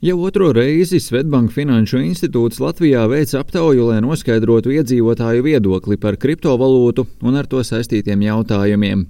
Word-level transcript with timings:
Jau 0.00 0.20
otro 0.22 0.52
reizi 0.54 1.00
Svetbank 1.02 1.50
Finanšu 1.50 1.98
institūts 2.06 2.60
Latvijā 2.62 3.00
veic 3.10 3.32
aptauju, 3.34 3.88
lai 3.88 3.96
noskaidrotu 3.98 4.70
iedzīvotāju 4.70 5.42
viedokli 5.42 5.96
par 5.98 6.14
kriptovalūtu 6.22 7.02
un 7.26 7.38
ar 7.40 7.48
to 7.50 7.64
saistītiem 7.66 8.22
jautājumiem. 8.22 9.02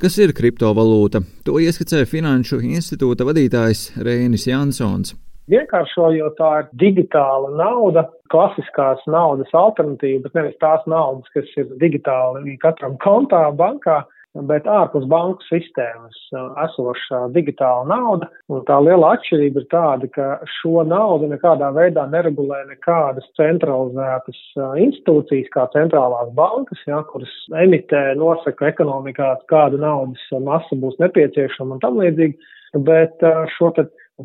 Kas 0.00 0.16
ir 0.16 0.32
kriptovalūta? 0.32 1.20
To 1.44 1.60
ieskicē 1.60 2.06
Finanšu 2.08 2.62
institūta 2.64 3.26
vadītājs 3.28 3.82
Rēnis 4.00 4.46
Jansons. 4.48 5.12
Vienkāršojot, 5.52 6.38
tā 6.40 6.54
ir 6.62 6.72
digitāla 6.86 7.52
nauda, 7.60 8.06
klasiskās 8.32 9.04
naudas 9.12 9.52
alternatīva, 9.52 10.22
bet 10.24 10.40
nevis 10.40 10.56
tās 10.64 10.88
naudas, 10.88 11.28
kas 11.36 11.52
ir 11.60 11.68
digitāli 11.84 12.56
katram 12.64 12.96
kontā 13.04 13.42
bankā, 13.60 14.06
bet 14.34 14.66
ārpus 14.70 15.06
banku 15.10 15.42
sistēmas 15.48 16.18
uh, 16.34 16.52
esošā 16.64 17.22
digitāla 17.34 17.86
nauda. 17.90 18.28
Un 18.52 18.62
tā 18.68 18.76
liela 18.82 19.14
atšķirība 19.16 19.62
ir 19.62 19.66
tāda, 19.72 20.10
ka 20.14 20.28
šo 20.60 20.84
naudu 20.86 21.30
nekādā 21.32 21.72
veidā 21.74 22.06
neregulē 22.12 22.62
nekādas 22.70 23.26
centralizētas 23.38 24.38
uh, 24.58 24.76
institūcijas, 24.78 25.50
kā 25.54 25.66
centrālās 25.74 26.30
bankas, 26.38 26.82
ja, 26.86 27.02
kuras 27.10 27.32
emitē, 27.62 28.10
nosaka 28.20 28.70
ekonomikā, 28.70 29.32
kāda 29.50 29.80
naudas 29.82 30.22
masa 30.46 30.78
būs 30.78 30.98
nepieciešama 31.02 31.76
un 31.76 31.82
tam 31.82 31.98
līdzīgi, 32.02 32.38
bet 32.86 33.26
uh, 33.26 33.44
šo 33.56 33.74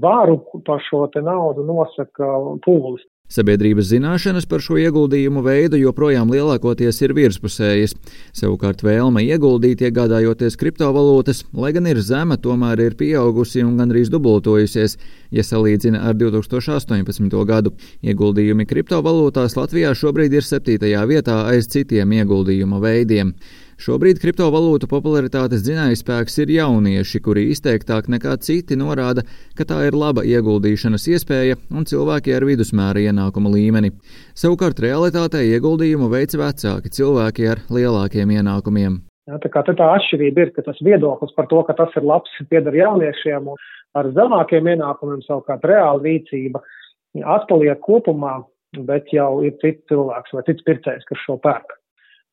varu 0.02 0.40
par 0.68 0.82
šo 0.86 1.08
naudu 1.24 1.66
nosaka 1.66 2.30
pūlis. 2.66 3.06
Sabiedrības 3.26 3.88
zināšanas 3.90 4.46
par 4.46 4.62
šo 4.62 4.76
ieguldījumu 4.78 5.42
veidu 5.42 5.80
joprojām 5.82 6.30
lielākoties 6.30 7.00
ir 7.02 7.14
virspusējas. 7.18 7.96
Savukārt 8.38 8.84
vēlme 8.86 9.24
ieguldīt, 9.26 9.82
iegādājoties 9.82 10.60
kriptovalūtas, 10.62 11.42
lai 11.58 11.74
gan 11.74 11.90
ir 11.90 12.04
zema, 12.06 12.38
tomēr 12.38 12.84
ir 12.86 12.98
pieaugusi 13.00 13.66
un 13.66 13.80
gandrīz 13.82 14.14
dubultojusies, 14.14 14.98
ja 15.34 15.44
salīdzina 15.44 16.06
ar 16.06 16.14
2018. 16.22 17.42
gadu. 17.50 17.74
Ieguldījumi 18.06 18.70
kriptovalūtās 18.70 19.58
Latvijā 19.58 19.98
šobrīd 19.98 20.38
ir 20.38 20.46
septītajā 20.46 21.02
vietā 21.10 21.42
aiz 21.50 21.66
citiem 21.74 22.14
ieguldījuma 22.22 22.78
veidiem. 22.84 23.34
Šobrīd 23.76 24.22
kriptovalūtu 24.24 24.88
popularitātes 24.88 25.66
dzinējspēks 25.66 26.38
ir 26.46 26.54
jaunieši, 26.54 27.20
kuri 27.20 27.50
izteiktāk 27.52 28.08
nekā 28.08 28.38
citi 28.40 28.78
norāda, 28.80 29.26
ka 29.58 29.68
tā 29.68 29.82
ir 29.90 29.98
laba 30.00 30.24
ieguldīšanas 30.24 31.10
iespēja 31.12 31.58
un 31.76 31.84
cilvēki 31.90 32.38
ar 32.38 32.48
vidusmēra 32.48 33.04
ienākuma 33.16 33.52
līmeni. 33.56 33.94
Savukārt 34.38 34.82
realitātē 34.84 35.42
ieguldījumu 35.56 36.12
veic 36.12 36.36
vecāki 36.38 36.92
cilvēki 36.94 37.48
ar 37.56 37.64
lielākiem 37.74 38.36
ienākumiem. 38.38 39.00
Ja, 39.26 39.40
tā 39.42 39.50
kā 39.50 39.64
tā 39.66 39.74
atšķirība 39.74 40.44
ir, 40.44 40.52
ka 40.54 40.68
tas 40.68 40.78
viedoklis 40.86 41.34
par 41.34 41.48
to, 41.50 41.64
ka 41.66 41.74
tas 41.74 41.96
ir 41.98 42.06
labs, 42.06 42.30
pieder 42.52 42.76
jauniešiem 42.78 43.48
un 43.50 43.64
ar 43.98 44.12
zemākiem 44.14 44.68
ienākumiem 44.76 45.24
savukārt 45.26 45.66
reāla 45.66 46.04
rīcība 46.04 46.62
atpaliek 47.24 47.80
kopumā, 47.82 48.44
bet 48.86 49.10
jau 49.16 49.40
ir 49.48 49.56
cits 49.64 49.88
cilvēks 49.90 50.36
vai 50.36 50.46
cits 50.46 50.68
pircējs, 50.68 51.08
kas 51.10 51.26
šo 51.26 51.40
pērk 51.42 51.74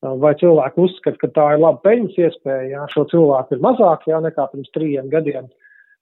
vai 0.03 0.33
cilvēki 0.39 0.81
uzskata, 0.83 1.17
ka 1.21 1.29
tā 1.35 1.45
ir 1.55 1.61
laba 1.63 1.79
peļņas 1.85 2.17
iespēja, 2.19 2.63
ja 2.73 2.85
šo 2.91 3.05
cilvēku 3.11 3.55
ir 3.55 3.63
mazāk 3.63 4.07
jā, 4.09 4.19
nekā 4.23 4.49
pirms 4.51 4.71
trījiem 4.75 5.07
gadiem. 5.13 5.47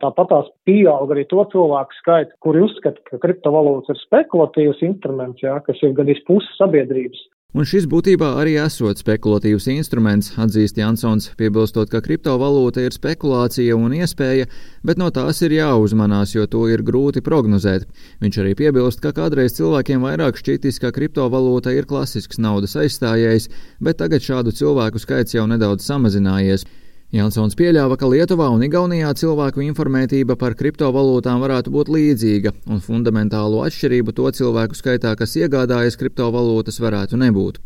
Tāpat 0.02 0.32
tās 0.32 0.48
pieaug 0.66 1.12
arī 1.14 1.28
to 1.30 1.44
cilvēku 1.52 2.00
skaits, 2.00 2.34
kuri 2.42 2.64
uzskata, 2.66 3.04
ka 3.10 3.22
kriptovalūtas 3.22 3.94
ir 3.94 4.02
spekulatīvs 4.08 4.82
instruments, 4.88 5.44
jā, 5.46 5.60
kas 5.68 5.84
ir 5.86 5.94
gandrīz 5.98 6.24
pusi 6.26 6.50
sabiedrības. 6.58 7.22
Un 7.52 7.68
šis 7.68 7.84
būtībā 7.92 8.30
arī 8.40 8.54
esot 8.64 9.02
spekulatīvs 9.02 9.66
instruments, 9.74 10.30
atzīst 10.40 10.78
Jansons, 10.80 11.26
piebilstot, 11.36 11.90
ka 11.92 12.00
kriptovalūta 12.06 12.86
ir 12.86 12.96
spekulācija 12.96 13.76
un 13.76 13.92
iespēja, 13.98 14.46
bet 14.88 15.02
no 15.02 15.10
tās 15.12 15.44
ir 15.44 15.58
jāuzmanās, 15.58 16.32
jo 16.32 16.46
to 16.48 16.64
ir 16.72 16.80
grūti 16.88 17.20
prognozēt. 17.26 17.84
Viņš 18.24 18.40
arī 18.40 18.54
piebilst, 18.56 19.04
ka 19.04 19.12
kādreiz 19.18 19.58
cilvēkiem 19.58 20.08
vairāk 20.08 20.40
šķitis, 20.40 20.80
ka 20.80 20.94
kriptovalūta 20.96 21.76
ir 21.76 21.90
klasisks 21.92 22.40
naudas 22.40 22.78
aizstājējs, 22.80 23.50
bet 23.84 24.00
tagad 24.00 24.24
šādu 24.24 24.56
cilvēku 24.56 25.04
skaits 25.04 25.36
jau 25.36 25.44
nedaudz 25.52 25.84
samazinājies. 25.92 26.64
Jansons 27.12 27.58
pieļāva, 27.60 27.98
ka 28.00 28.08
Lietuvā 28.08 28.46
un 28.56 28.62
Igaunijā 28.64 29.10
cilvēku 29.20 29.60
informētība 29.66 30.38
par 30.40 30.54
kriptovalūtām 30.56 31.42
varētu 31.44 31.74
būt 31.74 31.92
līdzīga, 31.92 32.54
un 32.72 32.80
fundamentālo 32.80 33.66
atšķirību 33.66 34.14
to 34.16 34.30
cilvēku 34.38 34.80
skaitā, 34.80 35.12
kas 35.20 35.36
iegādājas 35.36 36.00
kriptovalūtas, 36.00 36.80
varētu 36.80 37.20
nebūt. 37.20 37.60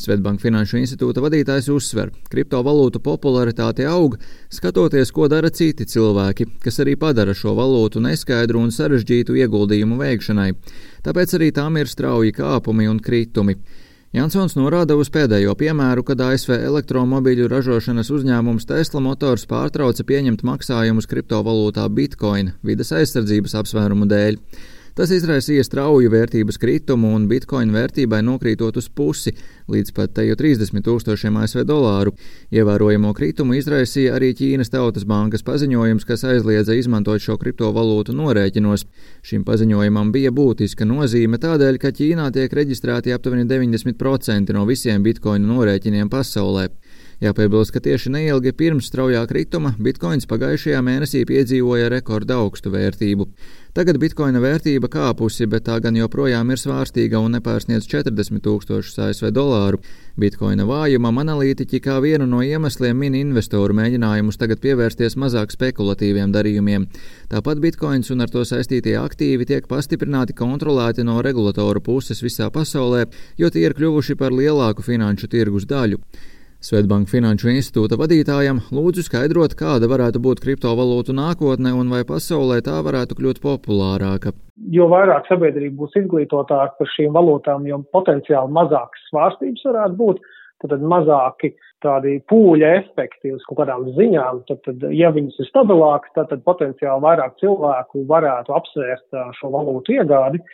Svetbank 0.00 0.44
Finanšu 0.44 0.82
institūta 0.82 1.24
vadītājs 1.24 1.70
uzsver, 1.72 2.12
ka 2.12 2.34
kriptovalūtu 2.36 3.00
popularitāte 3.00 3.88
aug, 3.88 4.18
skatoties, 4.52 5.16
ko 5.16 5.32
dara 5.32 5.48
citi 5.48 5.88
cilvēki, 5.88 6.50
kas 6.60 6.82
arī 6.84 6.98
padara 7.00 7.32
šo 7.32 7.56
valūtu 7.56 8.04
neskaidru 8.04 8.60
un 8.60 8.68
sarežģītu 8.68 9.40
ieguldījumu 9.40 9.96
veikšanai. 9.96 10.50
Tāpēc 11.08 11.38
arī 11.40 11.54
tām 11.56 11.80
ir 11.80 11.88
strauji 11.88 12.36
kāpumi 12.36 12.92
un 12.92 13.00
kritumi. 13.00 13.56
Jansons 14.10 14.56
norāda 14.58 14.96
uz 14.98 15.06
pēdējo 15.14 15.52
piemēru, 15.54 16.02
kad 16.02 16.18
ASV 16.24 16.56
elektromobīļu 16.56 17.44
ražošanas 17.46 18.08
uzņēmums 18.10 18.66
Tesla 18.66 18.98
Motors 19.04 19.44
pārtrauca 19.46 20.02
pieņemt 20.02 20.42
maksājumus 20.48 21.06
kriptovalūtā 21.06 21.84
Bitcoin 21.94 22.50
vidas 22.66 22.90
aizsardzības 22.98 23.54
apsvērumu 23.60 24.08
dēļ. 24.10 24.40
Tas 24.98 25.12
izraisīja 25.14 25.64
strauju 25.66 26.10
vērtības 26.10 26.58
kritumu 26.60 27.12
un 27.16 27.26
bitkoina 27.30 27.74
vērtībai 27.76 28.20
nokrītot 28.26 28.76
uz 28.80 28.88
pusi 28.88 29.32
līdz 29.70 29.94
pat 29.96 30.14
teju 30.18 30.36
30 30.38 30.82
tūkstošiem 30.86 31.38
ASV 31.40 31.62
dolāru. 31.68 32.14
Ievērojamo 32.54 33.12
kritumu 33.16 33.54
izraisīja 33.58 34.16
arī 34.18 34.32
Ķīnas 34.38 34.72
Tautas 34.72 35.06
bankas 35.06 35.46
paziņojums, 35.46 36.06
kas 36.08 36.26
aizliedza 36.26 36.74
izmantot 36.78 37.22
šo 37.22 37.38
kriptovalūtu 37.40 38.16
norēķinos. 38.18 38.86
Šim 39.26 39.46
paziņojumam 39.46 40.10
bija 40.14 40.34
būtiska 40.34 40.88
nozīme 40.88 41.38
tādēļ, 41.42 41.78
ka 41.82 41.94
Ķīnā 41.94 42.30
tiek 42.34 42.52
reģistrēti 42.60 43.14
aptuveni 43.14 43.46
90% 43.50 44.56
no 44.56 44.66
visiem 44.68 45.06
bitkoina 45.06 45.46
norēķiniem 45.54 46.10
pasaulē. 46.10 46.68
Jāpiebilst, 47.20 47.74
ka 47.74 47.82
tieši 47.84 48.08
neilgi 48.14 48.54
pirms 48.56 48.86
straujā 48.88 49.20
krituma 49.28 49.74
bitkoins 49.76 50.24
pagājušajā 50.24 50.78
mēnesī 50.80 51.26
piedzīvoja 51.28 51.90
rekorda 51.92 52.38
augstu 52.40 52.72
vērtību. 52.72 53.26
Tagad 53.76 53.98
bitkoina 54.00 54.40
vērtība 54.40 54.88
kāpusi, 54.88 55.44
bet 55.46 55.66
tā 55.66 55.76
gan 55.84 55.98
joprojām 56.00 56.48
ir 56.50 56.62
svārstīga 56.62 57.20
un 57.20 57.36
nepārsniedz 57.36 57.84
40 57.92 58.40
tūkstošus 58.46 58.96
ASV 59.04 59.28
dolāru. 59.36 59.82
Bitkoina 60.16 60.64
vājumam 60.64 61.20
analītiķi 61.20 61.82
kā 61.84 61.98
vienu 62.00 62.24
no 62.24 62.40
iemesliem 62.40 62.96
min 62.96 63.20
investoru 63.20 63.76
mēģinājumus 63.76 64.40
tagad 64.40 64.64
pievērsties 64.64 65.20
mazāk 65.20 65.52
spekulatīviem 65.52 66.32
darījumiem. 66.32 66.88
Tāpat 67.28 67.60
bitkoins 67.60 68.08
un 68.16 68.24
ar 68.24 68.32
to 68.32 68.48
saistītie 68.48 68.96
aktīvi 68.96 69.52
tiek 69.52 69.68
pastiprināti 69.68 70.40
kontrolēti 70.40 71.04
no 71.04 71.20
regulatoru 71.20 71.84
puses 71.84 72.24
visā 72.24 72.48
pasaulē, 72.48 73.06
jo 73.36 73.52
tie 73.52 73.68
ir 73.68 73.76
kļuvuši 73.76 74.16
par 74.16 74.32
lielāku 74.32 74.88
finanšu 74.88 75.28
tirgus 75.28 75.68
daļu. 75.68 76.00
Svetbank 76.60 77.08
Finanšu 77.08 77.48
institūta 77.54 77.96
vadītājam 77.96 78.58
lūdzu 78.76 79.06
skaidrot, 79.06 79.54
kāda 79.56 79.88
varētu 79.88 80.20
būt 80.20 80.42
kriptovalūtu 80.44 81.14
nākotne 81.16 81.72
un 81.72 81.88
vai 81.88 82.02
pasaulē 82.04 82.58
tā 82.66 82.74
varētu 82.84 83.16
kļūt 83.16 83.40
populārāka. 83.40 84.34
Jo 84.68 84.90
vairāk 84.92 85.30
sabiedrība 85.30 85.78
būs 85.80 85.96
izglītotāka 86.02 86.76
par 86.76 86.90
šīm 86.92 87.16
valūtām, 87.16 87.64
jo 87.64 87.80
potenciāli 87.96 88.52
mazākas 88.52 89.08
svārstības 89.08 89.64
varētu 89.70 89.98
būt, 90.02 90.20
tad 90.60 90.84
mazāki 90.84 91.54
tādi 91.80 92.18
pūļa 92.28 92.74
efekti 92.82 93.32
uz 93.32 93.46
kaut 93.48 93.62
kādām 93.62 93.88
ziņām, 93.96 94.44
tad, 94.50 94.60
tad 94.68 94.84
ja 94.92 95.08
viņas 95.16 95.40
ir 95.40 95.48
stabilākas, 95.48 96.12
tad, 96.18 96.28
tad 96.34 96.44
potenciāli 96.44 97.06
vairāk 97.06 97.40
cilvēku 97.40 98.04
varētu 98.10 98.52
apsvērst 98.60 99.22
šo 99.40 99.54
valūtu 99.56 99.96
iegādi. 99.96 100.44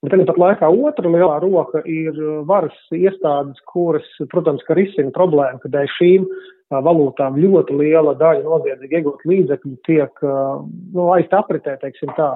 Bet 0.00 0.14
tāpat 0.16 0.38
laikā 0.40 0.68
otra 0.72 1.10
lielā 1.12 1.34
roka 1.42 1.82
ir 1.84 2.14
uh, 2.16 2.40
varas 2.48 2.76
iestādes, 2.96 3.60
kuras, 3.68 4.06
protams, 4.32 4.62
ka 4.64 4.76
risina 4.78 5.12
problēmu, 5.12 5.60
ka 5.60 5.68
dēļ 5.74 5.90
šīm 5.98 6.24
uh, 6.24 6.78
valūtām 6.86 7.36
ļoti 7.36 7.76
liela 7.76 8.14
daļa 8.16 8.46
noziedzīgi 8.46 8.96
iegūt 8.96 9.26
līdzekļu 9.28 9.74
tiek 9.84 10.24
uh, 10.24 10.62
nu, 10.94 11.10
laist 11.10 11.36
apritē, 11.36 11.76
teiksim 11.82 12.14
tā, 12.16 12.30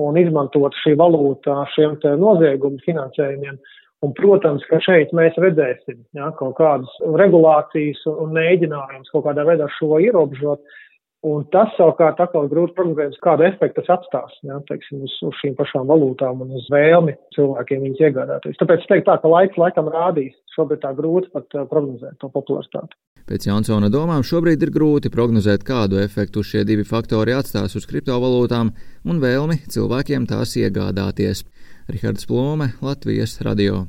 un 0.00 0.16
izmantot 0.16 0.72
šī 0.80 0.94
valūta 0.96 1.66
šiem 1.74 1.98
te 2.00 2.14
noziegumu 2.16 2.80
finansējumiem. 2.86 3.60
Un, 4.02 4.10
protams, 4.18 4.64
ka 4.66 4.80
šeit 4.82 5.12
mēs 5.14 5.36
redzēsim 5.38 6.00
ja, 6.16 6.32
kaut 6.34 6.56
kādas 6.58 6.90
regulācijas 7.20 8.00
un 8.10 8.32
mēģinājumus 8.34 9.12
kaut 9.12 9.28
kādā 9.28 9.44
veidā 9.46 9.68
šo 9.76 10.00
ierobežot. 10.02 10.64
Un 11.22 11.44
tas 11.54 11.70
savukārt 11.76 12.18
atkal 12.18 12.48
grūti 12.50 12.74
prognozējams, 12.74 13.20
kādu 13.22 13.44
efektu 13.46 13.78
tas 13.78 13.92
atstās, 13.94 14.32
ja, 14.42 14.56
teiksim, 14.66 15.04
uz, 15.06 15.12
uz 15.22 15.36
šīm 15.38 15.54
pašām 15.54 15.86
valūtām 15.86 16.42
un 16.42 16.56
uz 16.58 16.66
vēlmi 16.72 17.14
cilvēkiem 17.36 17.84
viņas 17.86 18.02
iegādāties. 18.08 18.58
Tāpēc 18.58 18.82
es 18.82 18.90
teiktu 18.90 19.06
tā, 19.06 19.16
ka 19.22 19.30
laiks 19.30 19.60
laikam 19.62 19.92
rādīs, 19.94 20.34
šobrīd 20.56 20.82
tā 20.82 20.90
grūti 20.98 21.30
pat 21.30 21.54
uh, 21.54 21.68
prognozēt 21.70 22.18
to 22.18 22.32
popularitāti. 22.34 22.98
Pēc 23.30 23.46
Jansona 23.46 23.86
domām 23.86 24.26
šobrīd 24.26 24.66
ir 24.66 24.74
grūti 24.74 25.14
prognozēt, 25.14 25.62
kādu 25.62 26.02
efektu 26.02 26.42
šie 26.42 26.66
divi 26.66 26.82
faktori 26.82 27.38
atstās 27.38 27.78
uz 27.78 27.86
kriptovalūtām 27.86 28.74
un 29.06 29.22
vēlmi 29.22 29.62
cilvēkiem 29.70 30.26
tās 30.26 30.58
iegādāties. 30.58 31.46
Rihards 31.86 32.26
Plome, 32.26 32.72
Latvijas 32.82 33.38
radio. 33.46 33.84